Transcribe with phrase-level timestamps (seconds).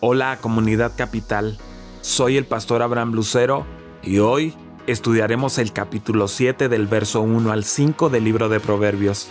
[0.00, 1.58] Hola comunidad capital,
[2.02, 3.66] soy el pastor Abraham Lucero
[4.00, 4.54] y hoy
[4.86, 9.28] estudiaremos el capítulo 7 del verso 1 al 5 del libro de Proverbios.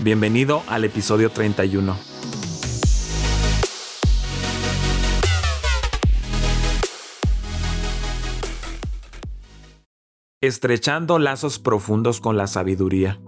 [0.00, 1.96] Bienvenido al episodio 31.
[10.40, 13.20] Estrechando lazos profundos con la sabiduría.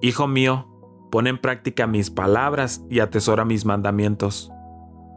[0.00, 0.66] Hijo mío,
[1.10, 4.50] pon en práctica mis palabras y atesora mis mandamientos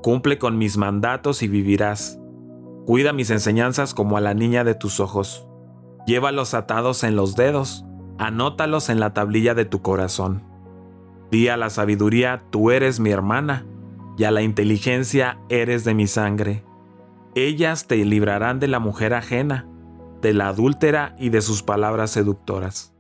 [0.06, 2.20] Cumple con mis mandatos y vivirás.
[2.86, 5.48] Cuida mis enseñanzas como a la niña de tus ojos.
[6.06, 7.86] Llévalos atados en los dedos,
[8.20, 10.44] anótalos en la tablilla de tu corazón.
[11.32, 13.66] Di a la sabiduría, tú eres mi hermana,
[14.16, 16.64] y a la inteligencia eres de mi sangre.
[17.34, 19.68] Ellas te librarán de la mujer ajena,
[20.22, 22.94] de la adúltera y de sus palabras seductoras.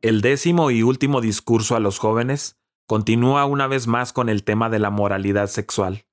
[0.00, 2.57] El décimo y último discurso a los jóvenes
[2.88, 6.06] continúa una vez más con el tema de la moralidad sexual.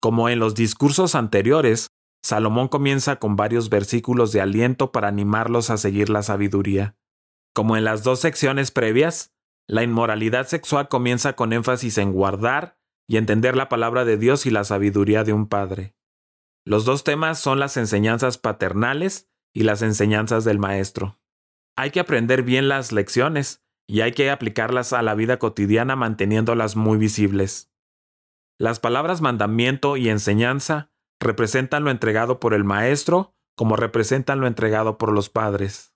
[0.00, 1.88] Como en los discursos anteriores,
[2.22, 6.96] Salomón comienza con varios versículos de aliento para animarlos a seguir la sabiduría.
[7.52, 9.34] Como en las dos secciones previas,
[9.66, 12.78] la inmoralidad sexual comienza con énfasis en guardar
[13.08, 15.94] y entender la palabra de Dios y la sabiduría de un padre.
[16.64, 21.18] Los dos temas son las enseñanzas paternales y las enseñanzas del maestro.
[21.76, 26.76] Hay que aprender bien las lecciones, y hay que aplicarlas a la vida cotidiana manteniéndolas
[26.76, 27.70] muy visibles.
[28.58, 30.90] Las palabras mandamiento y enseñanza
[31.20, 35.94] representan lo entregado por el Maestro como representan lo entregado por los padres.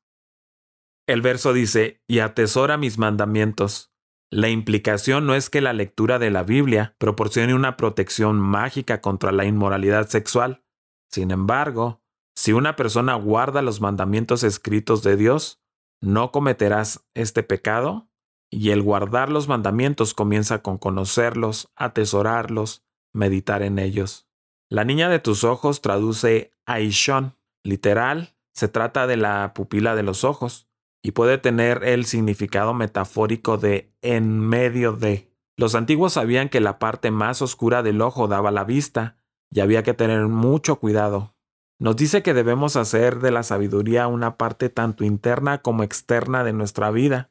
[1.07, 3.93] El verso dice, y atesora mis mandamientos.
[4.31, 9.33] La implicación no es que la lectura de la Biblia proporcione una protección mágica contra
[9.33, 10.63] la inmoralidad sexual.
[11.11, 12.03] Sin embargo,
[12.37, 15.63] si una persona guarda los mandamientos escritos de Dios,
[16.01, 18.09] no cometerás este pecado,
[18.51, 24.27] y el guardar los mandamientos comienza con conocerlos, atesorarlos, meditar en ellos.
[24.71, 30.25] La niña de tus ojos traduce Aishon, literal, se trata de la pupila de los
[30.25, 30.69] ojos,
[31.03, 35.33] y puede tener el significado metafórico de en medio de.
[35.57, 39.19] Los antiguos sabían que la parte más oscura del ojo daba la vista,
[39.51, 41.35] y había que tener mucho cuidado.
[41.81, 46.53] Nos dice que debemos hacer de la sabiduría una parte tanto interna como externa de
[46.53, 47.31] nuestra vida,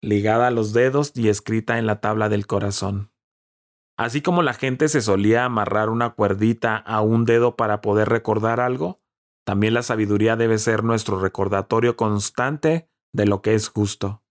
[0.00, 3.12] ligada a los dedos y escrita en la tabla del corazón.
[3.98, 8.60] Así como la gente se solía amarrar una cuerdita a un dedo para poder recordar
[8.60, 9.02] algo,
[9.44, 14.22] también la sabiduría debe ser nuestro recordatorio constante de lo que es justo.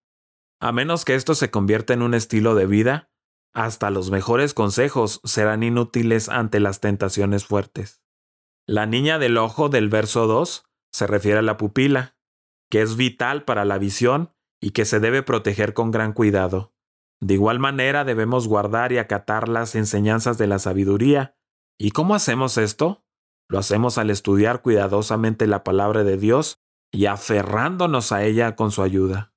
[0.60, 3.12] A menos que esto se convierta en un estilo de vida,
[3.54, 8.01] hasta los mejores consejos serán inútiles ante las tentaciones fuertes.
[8.72, 12.16] La niña del ojo del verso 2 se refiere a la pupila,
[12.70, 16.74] que es vital para la visión y que se debe proteger con gran cuidado.
[17.20, 21.36] De igual manera debemos guardar y acatar las enseñanzas de la sabiduría.
[21.78, 23.04] ¿Y cómo hacemos esto?
[23.50, 26.62] Lo hacemos al estudiar cuidadosamente la palabra de Dios
[26.94, 29.34] y aferrándonos a ella con su ayuda.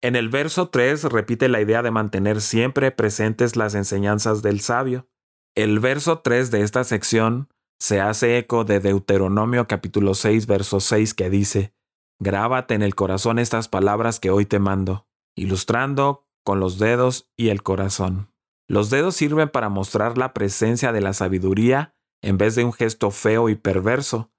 [0.00, 5.08] En el verso 3 repite la idea de mantener siempre presentes las enseñanzas del sabio.
[5.56, 7.48] El verso 3 de esta sección
[7.78, 11.74] se hace eco de Deuteronomio capítulo 6, verso 6 que dice,
[12.18, 15.06] Grábate en el corazón estas palabras que hoy te mando,
[15.36, 18.32] ilustrando con los dedos y el corazón.
[18.68, 23.10] Los dedos sirven para mostrar la presencia de la sabiduría en vez de un gesto
[23.10, 24.32] feo y perverso.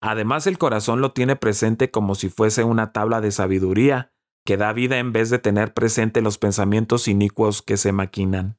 [0.00, 4.12] Además el corazón lo tiene presente como si fuese una tabla de sabiduría
[4.46, 8.58] que da vida en vez de tener presente los pensamientos inicuos que se maquinan.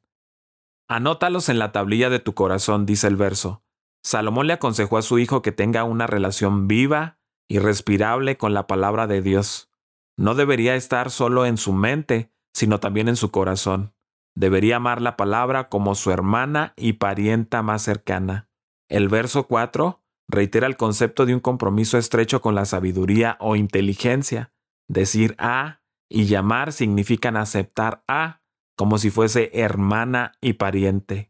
[0.87, 3.63] Anótalos en la tablilla de tu corazón, dice el verso
[4.03, 8.67] Salomón le aconsejó a su hijo que tenga una relación viva y respirable con la
[8.67, 9.69] palabra de Dios.
[10.17, 13.93] No debería estar solo en su mente, sino también en su corazón.
[14.35, 18.49] Debería amar la palabra como su hermana y parienta más cercana.
[18.87, 24.53] El verso 4 reitera el concepto de un compromiso estrecho con la sabiduría o inteligencia.
[24.87, 28.41] Decir a y llamar significan aceptar a
[28.75, 31.28] como si fuese hermana y pariente.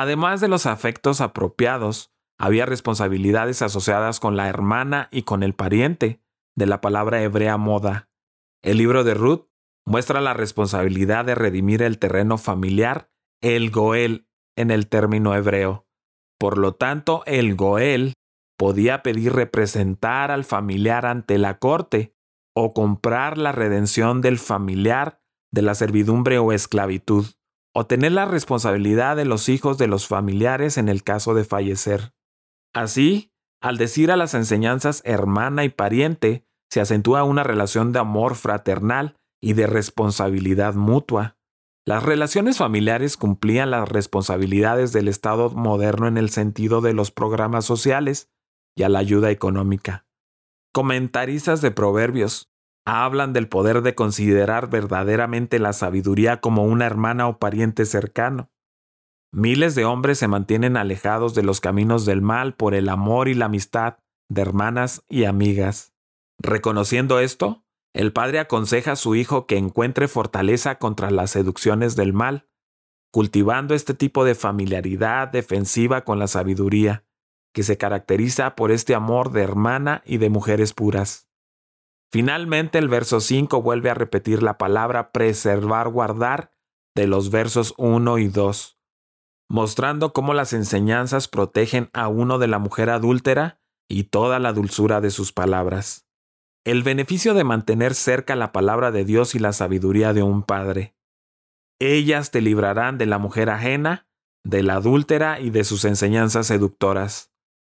[0.00, 6.22] Además de los afectos apropiados, había responsabilidades asociadas con la hermana y con el pariente,
[6.56, 8.08] de la palabra hebrea moda.
[8.62, 9.50] El libro de Ruth
[9.84, 13.10] muestra la responsabilidad de redimir el terreno familiar,
[13.42, 14.26] el Goel,
[14.56, 15.86] en el término hebreo.
[16.38, 18.14] Por lo tanto, el Goel
[18.56, 22.16] podía pedir representar al familiar ante la corte
[22.56, 25.20] o comprar la redención del familiar
[25.52, 27.26] de la servidumbre o esclavitud
[27.74, 32.12] o tener la responsabilidad de los hijos de los familiares en el caso de fallecer.
[32.74, 38.34] Así, al decir a las enseñanzas hermana y pariente, se acentúa una relación de amor
[38.36, 41.36] fraternal y de responsabilidad mutua.
[41.86, 47.64] Las relaciones familiares cumplían las responsabilidades del Estado moderno en el sentido de los programas
[47.64, 48.30] sociales
[48.76, 50.06] y a la ayuda económica.
[50.72, 52.50] Comentaristas de proverbios
[52.84, 58.50] hablan del poder de considerar verdaderamente la sabiduría como una hermana o pariente cercano.
[59.32, 63.34] Miles de hombres se mantienen alejados de los caminos del mal por el amor y
[63.34, 63.98] la amistad
[64.28, 65.92] de hermanas y amigas.
[66.38, 72.12] Reconociendo esto, el padre aconseja a su hijo que encuentre fortaleza contra las seducciones del
[72.12, 72.48] mal,
[73.12, 77.04] cultivando este tipo de familiaridad defensiva con la sabiduría,
[77.52, 81.29] que se caracteriza por este amor de hermana y de mujeres puras.
[82.12, 86.52] Finalmente el verso 5 vuelve a repetir la palabra preservar, guardar
[86.96, 88.80] de los versos 1 y 2
[89.50, 95.00] mostrando cómo las enseñanzas protegen a uno de la mujer adúltera y toda la dulzura
[95.00, 96.06] de sus palabras.
[96.64, 100.94] El beneficio de mantener cerca la palabra de Dios y la sabiduría de un padre.
[101.80, 104.06] Ellas te librarán de la mujer ajena,
[104.44, 107.32] de la adúltera y de sus enseñanzas seductoras.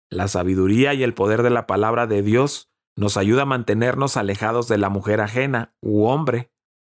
[0.08, 4.68] La sabiduría y el poder de la palabra de Dios nos ayuda a mantenernos alejados
[4.68, 6.50] de la mujer ajena u hombre,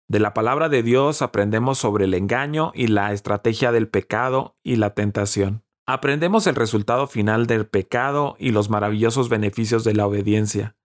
[0.09, 4.77] de la palabra de Dios aprendemos sobre el engaño y la estrategia del pecado y
[4.77, 5.63] la tentación.
[5.85, 10.75] Aprendemos el resultado final del pecado y los maravillosos beneficios de la obediencia.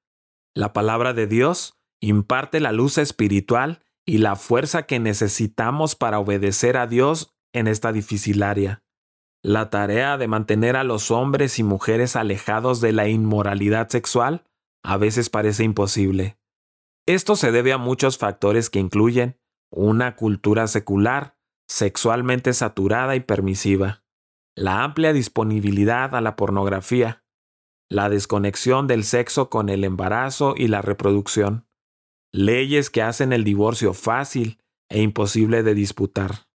[0.55, 6.77] La palabra de Dios imparte la luz espiritual y la fuerza que necesitamos para obedecer
[6.77, 8.83] a Dios en esta difícil área.
[9.43, 14.45] La tarea de mantener a los hombres y mujeres alejados de la inmoralidad sexual
[14.85, 16.39] a veces parece imposible.
[17.07, 19.41] Esto se debe a muchos factores que incluyen
[19.71, 21.37] una cultura secular,
[21.69, 24.05] sexualmente saturada y permisiva,
[24.55, 27.25] la amplia disponibilidad a la pornografía,
[27.91, 31.67] la desconexión del sexo con el embarazo y la reproducción,
[32.33, 36.47] leyes que hacen el divorcio fácil e imposible de disputar,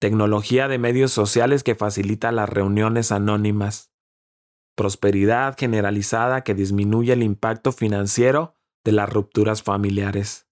[0.00, 3.87] tecnología de medios sociales que facilita las reuniones anónimas,
[4.78, 8.54] prosperidad generalizada que disminuye el impacto financiero
[8.84, 10.46] de las rupturas familiares.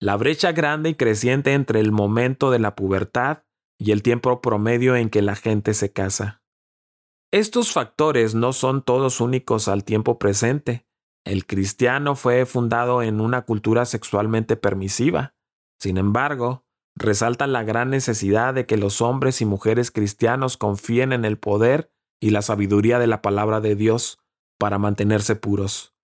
[0.00, 3.42] La brecha grande y creciente entre el momento de la pubertad
[3.78, 6.42] y el tiempo promedio en que la gente se casa.
[7.30, 10.86] Estos factores no son todos únicos al tiempo presente.
[11.26, 15.34] El cristiano fue fundado en una cultura sexualmente permisiva.
[15.78, 16.64] Sin embargo,
[16.94, 21.92] resalta la gran necesidad de que los hombres y mujeres cristianos confíen en el poder
[22.20, 24.18] y la sabiduría de la palabra de Dios
[24.58, 25.94] para mantenerse puros.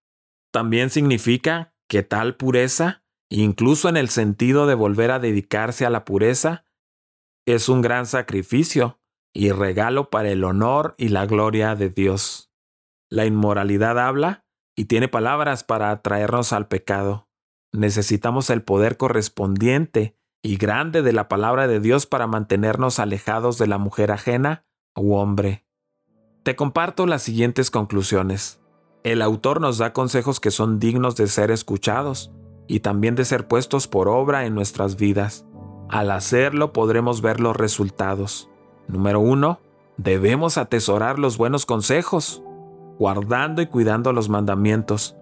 [0.52, 6.04] También significa que tal pureza, incluso en el sentido de volver a dedicarse a la
[6.04, 6.66] pureza,
[7.46, 9.00] es un gran sacrificio
[9.34, 12.52] y regalo para el honor y la gloria de Dios.
[13.10, 14.44] La inmoralidad habla
[14.76, 17.28] y tiene palabras para atraernos al pecado.
[17.72, 23.66] Necesitamos el poder correspondiente y grande de la palabra de Dios para mantenernos alejados de
[23.66, 25.64] la mujer ajena u hombre.
[26.42, 28.60] Te comparto las siguientes conclusiones.
[29.04, 32.32] El autor nos da consejos que son dignos de ser escuchados
[32.66, 35.46] y también de ser puestos por obra en nuestras vidas.
[35.88, 38.50] Al hacerlo podremos ver los resultados.
[38.88, 39.60] Número 1.
[39.98, 42.42] Debemos atesorar los buenos consejos,
[42.98, 45.16] guardando y cuidando los mandamientos,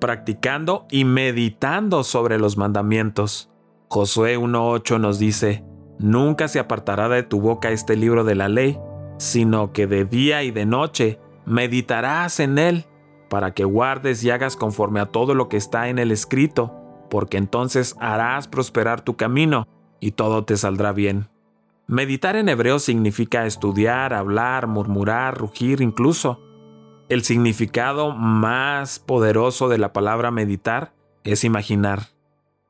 [0.00, 3.48] practicando y meditando sobre los mandamientos.
[3.88, 5.64] Josué 1.8 nos dice,
[6.00, 8.80] Nunca se apartará de tu boca este libro de la ley,
[9.18, 12.86] sino que de día y de noche meditarás en él
[13.28, 16.74] para que guardes y hagas conforme a todo lo que está en el escrito,
[17.10, 19.66] porque entonces harás prosperar tu camino
[20.00, 21.28] y todo te saldrá bien.
[21.86, 26.40] Meditar en hebreo significa estudiar, hablar, murmurar, rugir incluso.
[27.08, 30.92] El significado más poderoso de la palabra meditar
[31.24, 32.08] es imaginar.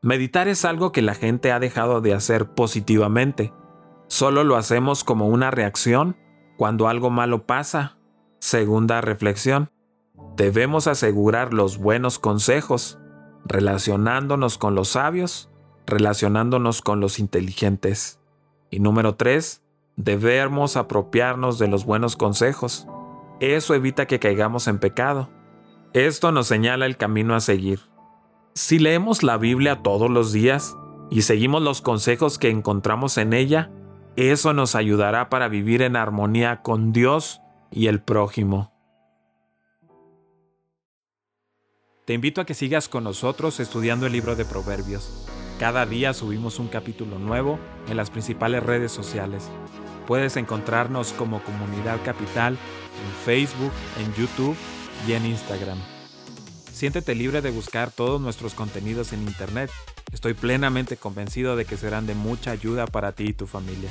[0.01, 3.53] Meditar es algo que la gente ha dejado de hacer positivamente.
[4.07, 6.17] Solo lo hacemos como una reacción
[6.59, 7.97] cuando algo malo pasa.
[8.41, 9.71] Segunda reflexión.
[10.37, 12.99] Debemos asegurar los buenos consejos,
[13.45, 15.51] relacionándonos con los sabios,
[15.87, 18.21] relacionándonos con los inteligentes.
[18.71, 19.63] Y número 3.
[19.97, 22.89] Debemos apropiarnos de los buenos consejos.
[23.39, 25.31] Eso evita que caigamos en pecado.
[25.93, 27.81] Esto nos señala el camino a seguir.
[28.55, 30.77] Si leemos la Biblia todos los días
[31.09, 33.71] y seguimos los consejos que encontramos en ella,
[34.19, 38.73] eso nos ayudará para vivir en armonía con Dios y el prójimo.
[42.05, 45.27] Te invito a que sigas con nosotros estudiando el libro de Proverbios.
[45.61, 47.59] Cada día subimos un capítulo nuevo
[47.89, 49.51] en las principales redes sociales.
[50.07, 54.57] Puedes encontrarnos como Comunidad Capital en Facebook, en YouTube
[55.07, 55.79] y en Instagram.
[56.79, 59.69] Siéntete libre de buscar todos nuestros contenidos en Internet.
[60.13, 63.91] Estoy plenamente convencido de que serán de mucha ayuda para ti y tu familia.